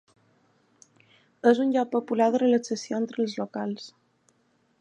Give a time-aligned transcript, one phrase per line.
[1.51, 3.91] És un lloc popular de relaxació entre els locals.